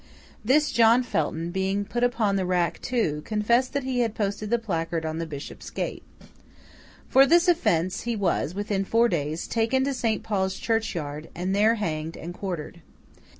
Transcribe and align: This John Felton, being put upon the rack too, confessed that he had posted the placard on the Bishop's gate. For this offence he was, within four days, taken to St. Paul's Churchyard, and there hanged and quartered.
This 0.43 0.71
John 0.71 1.03
Felton, 1.03 1.51
being 1.51 1.85
put 1.85 2.03
upon 2.03 2.35
the 2.35 2.43
rack 2.47 2.81
too, 2.81 3.21
confessed 3.23 3.71
that 3.73 3.83
he 3.83 3.99
had 3.99 4.15
posted 4.15 4.49
the 4.49 4.57
placard 4.57 5.05
on 5.05 5.19
the 5.19 5.27
Bishop's 5.27 5.69
gate. 5.69 6.01
For 7.07 7.27
this 7.27 7.47
offence 7.47 8.01
he 8.01 8.15
was, 8.15 8.55
within 8.55 8.83
four 8.83 9.07
days, 9.07 9.47
taken 9.47 9.83
to 9.83 9.93
St. 9.93 10.23
Paul's 10.23 10.55
Churchyard, 10.57 11.29
and 11.35 11.55
there 11.55 11.75
hanged 11.75 12.17
and 12.17 12.33
quartered. 12.33 12.81